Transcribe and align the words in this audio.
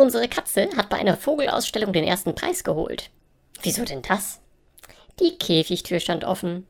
Unsere 0.00 0.28
Katze 0.28 0.70
hat 0.78 0.88
bei 0.88 0.96
einer 0.96 1.14
Vogelausstellung 1.14 1.92
den 1.92 2.04
ersten 2.04 2.34
Preis 2.34 2.64
geholt. 2.64 3.10
Wieso 3.60 3.84
denn 3.84 4.00
das? 4.00 4.40
Die 5.20 5.36
Käfigtür 5.36 6.00
stand 6.00 6.24
offen. 6.24 6.66